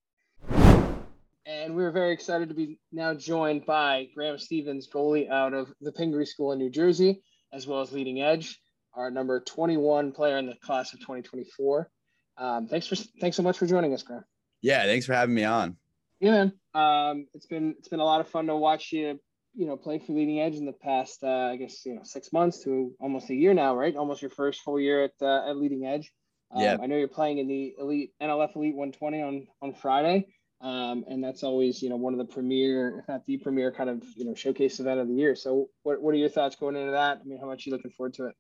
[1.46, 5.92] And we're very excited to be now joined by Graham Stevens, goalie out of the
[5.92, 8.62] Pingree School in New Jersey, as well as Leading Edge,
[8.94, 11.92] our number 21 player in the class of 2024.
[12.38, 14.24] Um, thanks for thanks so much for joining us, Graham.
[14.62, 15.76] Yeah, thanks for having me on.
[16.22, 16.54] Yeah, man.
[16.74, 19.20] Um, it's been it's been a lot of fun to watch you,
[19.56, 22.34] you know, play for Leading Edge in the past, uh, I guess, you know, six
[22.34, 23.96] months to almost a year now, right?
[23.96, 26.12] Almost your first full year at uh, at Leading Edge.
[26.52, 26.78] Um, yeah.
[26.82, 30.28] I know you're playing in the elite NLF Elite 120 on on Friday,
[30.62, 33.90] um, and that's always you know one of the premier, if not the premier, kind
[33.90, 35.36] of you know showcase event of the year.
[35.36, 37.20] So, what what are your thoughts going into that?
[37.22, 38.36] I mean, how much are you looking forward to it?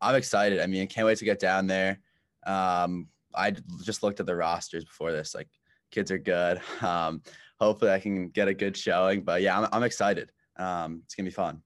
[0.00, 0.60] I'm excited.
[0.60, 2.00] I mean, I can't wait to get down there.
[2.46, 5.34] Um, I just looked at the rosters before this.
[5.34, 5.48] Like
[5.90, 6.60] kids are good.
[6.82, 7.22] Um,
[7.60, 9.22] hopefully, I can get a good showing.
[9.22, 10.30] But yeah, I'm, I'm excited.
[10.60, 11.62] Um, it's gonna be fun.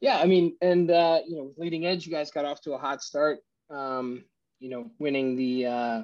[0.00, 2.78] Yeah, I mean, and uh, you know, leading edge, you guys got off to a
[2.78, 3.38] hot start.
[3.70, 4.24] Um,
[4.58, 6.02] you know, winning the uh,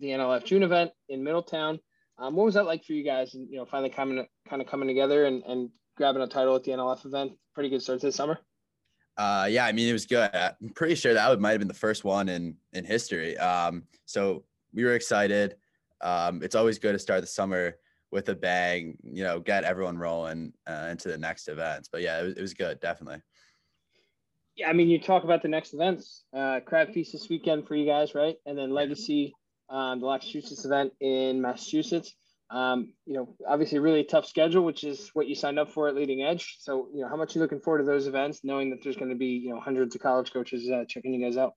[0.00, 1.78] the NLF June event in Middletown.
[2.18, 3.34] Um, what was that like for you guys?
[3.34, 6.64] And you know, finally coming kind of coming together and, and grabbing a title at
[6.64, 7.32] the NLF event.
[7.54, 8.38] Pretty good start to the summer.
[9.16, 10.28] Uh, yeah, I mean, it was good.
[10.32, 13.36] I'm pretty sure that might have been the first one in in history.
[13.38, 15.56] Um, so we were excited.
[16.00, 17.76] Um, it's always good to start the summer
[18.14, 21.88] with a bang, you know, get everyone rolling uh, into the next events.
[21.90, 23.20] But yeah, it was, it was good, definitely.
[24.54, 26.22] Yeah, I mean, you talk about the next events.
[26.32, 28.36] Uh, Crab Feast this weekend for you guys, right?
[28.46, 29.34] And then Legacy,
[29.68, 32.14] um, the Massachusetts event in Massachusetts.
[32.50, 35.96] Um, you know, obviously, really tough schedule, which is what you signed up for at
[35.96, 36.58] Leading Edge.
[36.60, 38.96] So, you know, how much are you looking forward to those events, knowing that there's
[38.96, 41.54] going to be, you know, hundreds of college coaches uh, checking you guys out?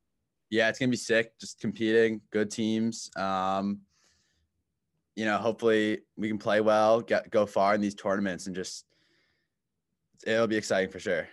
[0.49, 1.37] Yeah, it's gonna be sick.
[1.39, 3.11] Just competing, good teams.
[3.15, 3.81] Um,
[5.17, 8.85] you know, hopefully we can play well, get go far in these tournaments, and just
[10.25, 11.27] it'll be exciting for sure.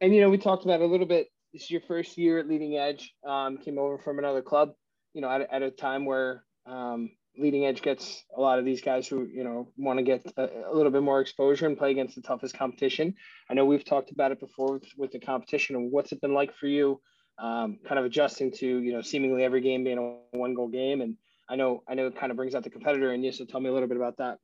[0.00, 1.28] And you know, we talked about a little bit.
[1.52, 3.14] This is your first year at Leading Edge.
[3.24, 4.72] Um, came over from another club.
[5.14, 8.82] You know, at, at a time where um, Leading Edge gets a lot of these
[8.82, 11.92] guys who you know want to get a, a, little bit more exposure and play
[11.92, 13.14] against the toughest competition.
[13.48, 15.76] I know we've talked about it before with, with the competition.
[15.76, 17.00] And what's it been like for you?
[17.38, 19.98] Um, kind of adjusting to you know seemingly every game being
[20.32, 21.16] a one goal game, and
[21.52, 23.30] I know I know it kind of brings out the competitor in you.
[23.30, 24.38] So tell me a little bit about that.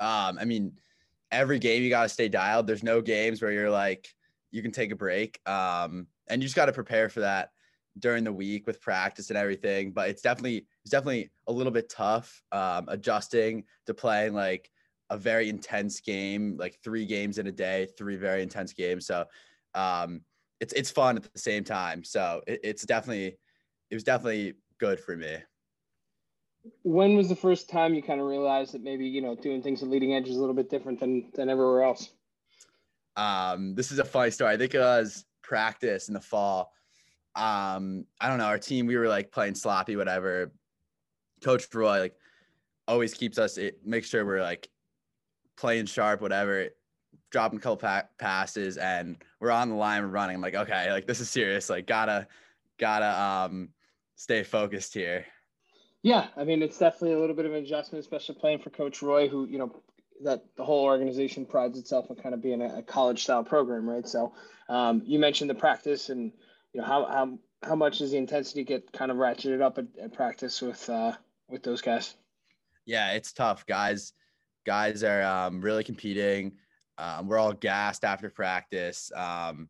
[0.00, 0.72] Um, I mean,
[1.30, 2.66] every game you got to stay dialed.
[2.66, 4.06] There's no games where you're like
[4.50, 7.52] you can take a break, um, and you just got to prepare for that
[7.98, 9.92] during the week with practice and everything.
[9.92, 14.70] But it's definitely it's definitely a little bit tough um, adjusting to playing like
[15.08, 19.06] a very intense game, like three games in a day, three very intense games.
[19.06, 19.24] So
[19.74, 20.20] um,
[20.60, 22.04] it's it's fun at the same time.
[22.04, 23.38] So it, it's definitely
[23.88, 25.38] it was definitely good for me.
[26.82, 29.82] When was the first time you kind of realized that maybe you know doing things
[29.82, 32.10] at leading edge is a little bit different than than everywhere else?
[33.16, 34.54] Um, this is a funny story.
[34.54, 36.72] I think it was practice in the fall
[37.34, 40.52] um, I don't know, our team, we were like playing sloppy, whatever.
[41.42, 42.14] Coach Roy like
[42.86, 44.68] always keeps us, it makes sure we're like
[45.56, 46.68] playing sharp, whatever,
[47.30, 50.36] dropping a couple pa- passes and we're on the line, running.
[50.36, 51.70] I'm like, okay, like this is serious.
[51.70, 52.26] Like gotta,
[52.78, 53.70] gotta um
[54.16, 55.24] stay focused here.
[56.02, 59.02] Yeah, I mean it's definitely a little bit of an adjustment, especially playing for Coach
[59.02, 59.82] Roy, who you know
[60.22, 64.06] that the whole organization prides itself on kind of being a, college style program, right?
[64.06, 64.32] So
[64.68, 66.32] um, you mentioned the practice and
[66.72, 69.86] you know how how how much does the intensity get kind of ratcheted up at,
[70.02, 71.12] at practice with uh,
[71.48, 72.16] with those guys?
[72.84, 74.12] Yeah, it's tough, guys.
[74.66, 76.52] Guys are um, really competing.
[76.98, 79.68] Um, we're all gassed after practice, um,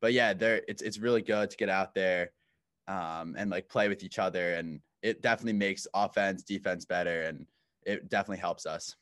[0.00, 2.30] but yeah, there it's it's really good to get out there
[2.88, 7.46] um, and like play with each other, and it definitely makes offense, defense better, and
[7.84, 8.96] it definitely helps us.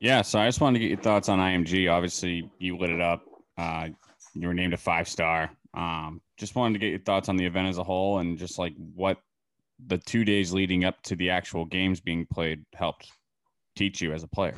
[0.00, 1.90] Yeah, so I just wanted to get your thoughts on IMG.
[1.90, 3.24] Obviously, you lit it up.
[3.58, 3.88] Uh,
[4.34, 5.50] you were named a five star.
[5.74, 8.60] Um, just wanted to get your thoughts on the event as a whole and just
[8.60, 9.18] like what
[9.84, 13.10] the two days leading up to the actual games being played helped
[13.74, 14.54] teach you as a player.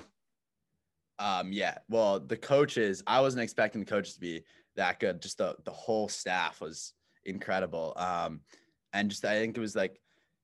[1.19, 1.79] Um, yeah.
[1.89, 4.45] Well, the coaches, I wasn't expecting the coaches to be
[4.77, 5.23] that good.
[5.23, 6.93] Just the the whole staff was
[7.25, 7.95] incredible.
[7.97, 8.41] Um,
[8.93, 9.99] and just I think it was like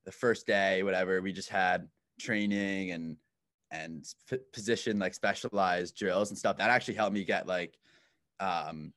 [0.05, 1.21] the first day, whatever.
[1.21, 1.89] We just had
[2.21, 3.17] training and
[3.71, 4.05] and
[4.53, 6.59] position like specialized drills and stuff.
[6.59, 7.79] That actually helped me get like
[8.41, 8.93] um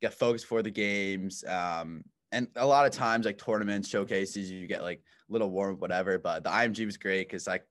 [0.00, 1.44] get focused for the games.
[1.44, 6.18] Um, and a lot of times like tournaments, showcases, you get like little warm whatever.
[6.18, 7.66] But the IMG was great because like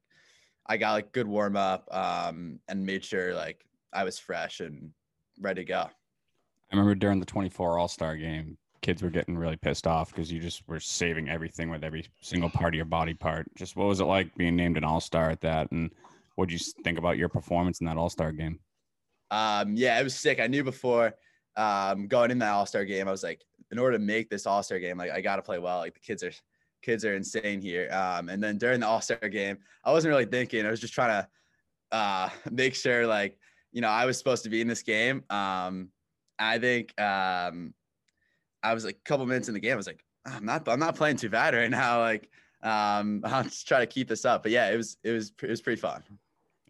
[0.66, 4.92] I got like good warm up um, and made sure like I was fresh and
[5.40, 5.90] ready to go.
[6.72, 10.32] I remember during the 24 All Star game, kids were getting really pissed off because
[10.32, 13.48] you just were saving everything with every single part of your body part.
[13.56, 15.72] Just what was it like being named an All Star at that?
[15.72, 15.90] And
[16.36, 18.60] what did you think about your performance in that All Star game?
[19.32, 20.40] Um, yeah, it was sick.
[20.40, 21.16] I knew before
[21.58, 24.46] um, going in that All Star game, I was like, in order to make this
[24.46, 25.80] All Star game, like I got to play well.
[25.80, 26.32] Like the kids are
[26.84, 27.90] kids are insane here.
[27.92, 30.64] Um, and then during the All Star game, I wasn't really thinking.
[30.64, 31.28] I was just trying to
[31.92, 33.40] uh, make sure, like,
[33.72, 35.24] you know, I was supposed to be in this game.
[35.32, 35.90] Um,
[36.38, 37.74] I think um,
[38.66, 39.74] I was like a couple minutes in the game.
[39.74, 42.00] I was like, I'm not, I'm not playing too bad right now.
[42.06, 42.30] Like,
[42.64, 44.44] um, I'll just try to keep this up.
[44.44, 46.04] But yeah, it was, it was, it was pretty fun.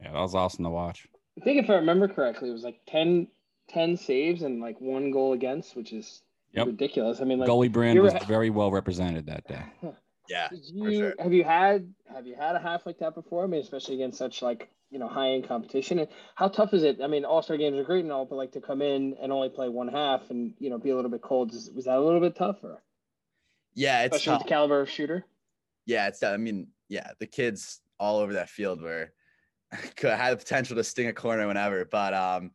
[0.01, 1.07] Yeah, that was awesome to watch.
[1.39, 3.27] I think if I remember correctly, it was like 10,
[3.69, 6.21] 10 saves and like one goal against, which is
[6.55, 6.67] yep.
[6.67, 7.21] ridiculous.
[7.21, 9.63] I mean, like goalie brand was very well represented that day.
[10.29, 10.49] yeah.
[10.51, 11.13] You, sure.
[11.19, 13.43] Have you had have you had a half like that before?
[13.43, 15.99] I mean, especially against such like you know high end competition.
[15.99, 17.01] And how tough is it?
[17.03, 19.29] I mean, All Star games are great and all, but like to come in and
[19.29, 21.53] only play one half and you know be a little bit cold.
[21.53, 22.81] Is, was that a little bit tougher?
[23.73, 24.39] Yeah, it's especially tough.
[24.39, 25.25] with the caliber of shooter.
[25.85, 26.23] Yeah, it's.
[26.23, 29.11] I mean, yeah, the kids all over that field were
[29.97, 32.51] could had the potential to sting a corner whenever, but um,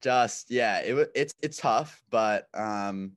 [0.00, 3.14] just yeah, it it's it's tough, but um,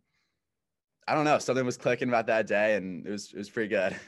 [1.08, 1.38] I don't know.
[1.38, 3.96] Something was clicking about that day, and it was it was pretty good.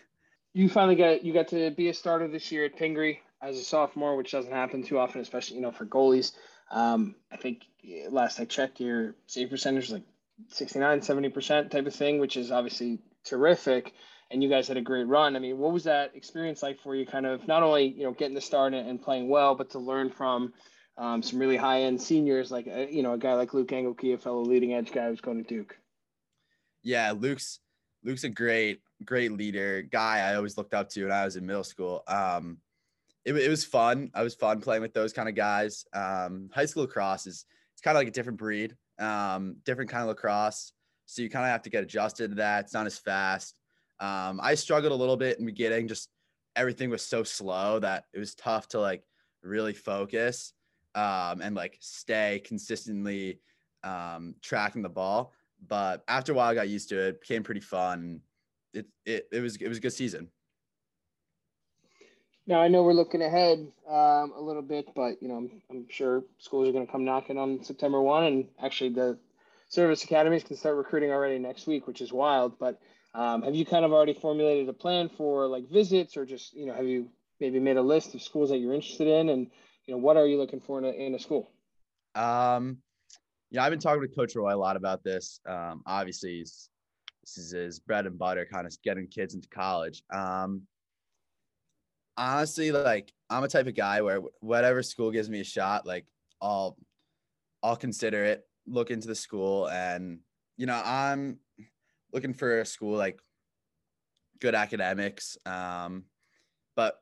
[0.53, 3.63] You finally got you got to be a starter this year at Pingree as a
[3.63, 6.33] sophomore, which doesn't happen too often, especially you know for goalies.
[6.71, 7.63] Um, I think
[8.09, 10.03] last I checked, your save percentage was like
[10.49, 13.93] 69, 70 percent type of thing, which is obviously terrific.
[14.29, 15.35] and you guys had a great run.
[15.35, 17.05] I mean, what was that experience like for you?
[17.05, 20.09] Kind of not only you know getting the start and playing well, but to learn
[20.09, 20.53] from
[20.97, 24.13] um, some really high end seniors, like uh, you know a guy like Luke Engelke,
[24.13, 25.77] a fellow leading edge guy who's going to Duke.
[26.83, 27.59] Yeah, Luke's
[28.03, 30.19] Luke's a great great leader guy.
[30.19, 32.03] I always looked up to when I was in middle school.
[32.07, 32.57] Um,
[33.25, 34.11] it, it was fun.
[34.13, 35.85] I was fun playing with those kind of guys.
[35.93, 40.03] Um, high school lacrosse is it's kind of like a different breed, um, different kind
[40.03, 40.73] of lacrosse.
[41.05, 42.65] So you kind of have to get adjusted to that.
[42.65, 43.55] It's not as fast.
[43.99, 45.87] Um, I struggled a little bit in beginning.
[45.87, 46.09] Just
[46.55, 49.03] everything was so slow that it was tough to like
[49.43, 50.53] really focus
[50.95, 53.39] um, and like stay consistently
[53.83, 55.33] um, tracking the ball.
[55.67, 57.07] But after a while, I got used to it.
[57.07, 58.21] it became pretty fun.
[58.73, 60.29] It, it it was it was a good season.
[62.47, 65.85] Now I know we're looking ahead um, a little bit, but you know I'm, I'm
[65.89, 69.17] sure schools are going to come knocking on September one, and actually the
[69.69, 72.57] service academies can start recruiting already next week, which is wild.
[72.59, 72.79] But
[73.13, 76.65] um, have you kind of already formulated a plan for like visits, or just you
[76.65, 79.47] know have you maybe made a list of schools that you're interested in, and
[79.85, 81.51] you know what are you looking for in a, in a school?
[82.15, 82.77] Um,
[83.51, 85.39] yeah, I've been talking with Coach Roy a lot about this.
[85.45, 90.03] Um, obviously, this is his bread and butter, kind of getting kids into college.
[90.11, 90.63] Um,
[92.17, 96.05] honestly, like I'm a type of guy where whatever school gives me a shot, like
[96.41, 96.77] I'll
[97.63, 100.19] I'll consider it, look into the school, and
[100.57, 101.39] you know I'm
[102.13, 103.19] looking for a school like
[104.39, 105.37] good academics.
[105.45, 106.05] Um,
[106.75, 106.99] but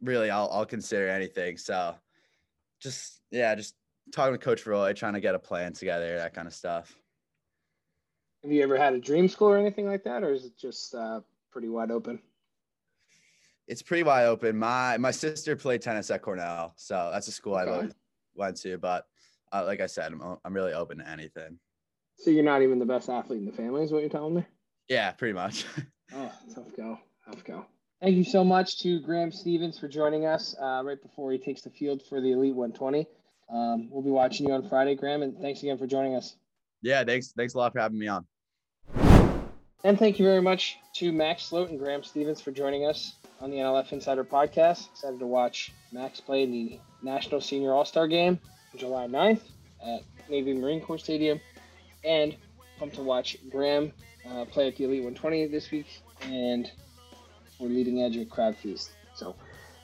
[0.00, 1.56] really, I'll I'll consider anything.
[1.56, 1.94] So
[2.80, 3.74] just yeah, just
[4.12, 6.96] talking to Coach Roy, trying to get a plan together, that kind of stuff.
[8.42, 10.94] Have you ever had a dream school or anything like that, or is it just
[10.94, 12.20] uh, pretty wide open?
[13.66, 14.56] It's pretty wide open.
[14.56, 17.86] My my sister played tennis at Cornell, so that's a school okay.
[17.86, 17.90] I
[18.34, 18.78] went to.
[18.78, 19.06] But
[19.52, 21.58] uh, like I said, I'm I'm really open to anything.
[22.18, 24.46] So you're not even the best athlete in the family, is what you're telling me?
[24.88, 25.64] Yeah, pretty much.
[26.14, 27.66] oh, tough go, tough go.
[28.00, 31.62] Thank you so much to Graham Stevens for joining us uh, right before he takes
[31.62, 33.06] the field for the Elite 120.
[33.50, 36.36] Um, we'll be watching you on Friday, Graham, and thanks again for joining us.
[36.82, 37.32] Yeah, thanks.
[37.32, 38.26] Thanks a lot for having me on.
[39.84, 43.50] And thank you very much to Max Sloat and Graham Stevens for joining us on
[43.50, 44.88] the NLF Insider podcast.
[44.90, 48.38] Excited to watch Max play in the National Senior All Star Game
[48.72, 49.42] on July 9th
[49.86, 51.38] at Navy Marine Corps Stadium.
[52.04, 52.34] And
[52.78, 53.92] pumped to watch Graham
[54.26, 56.70] uh, play at the Elite 120 this week and
[57.58, 58.92] we're leading edge at Crab Feast.
[59.14, 59.36] So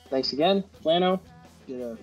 [0.09, 0.63] thanks again.
[0.83, 1.19] Flano
[1.67, 1.97] did a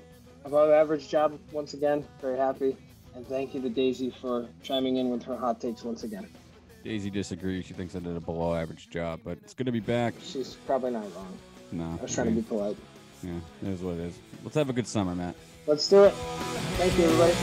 [0.44, 2.06] above average job once again.
[2.20, 2.76] Very happy.
[3.16, 6.28] And thank you to Daisy for chiming in with her hot takes once again.
[6.84, 7.66] Daisy disagrees.
[7.66, 10.14] She thinks I did a below average job, but it's going to be back.
[10.22, 11.36] She's probably not wrong.
[11.72, 11.96] No.
[11.98, 12.76] I was trying to be polite.
[13.22, 14.18] Yeah, it is what it is.
[14.44, 15.34] Let's have a good summer, Matt.
[15.66, 16.12] Let's do it.
[16.12, 17.34] Thank you, everybody.